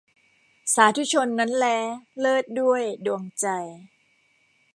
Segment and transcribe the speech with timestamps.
[0.73, 1.77] สาธุชนนั้นแล้
[2.19, 3.45] เลิศด้วยดวงใจ